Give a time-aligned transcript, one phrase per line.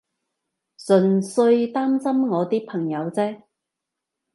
[0.79, 3.43] 純粹擔心我啲朋友啫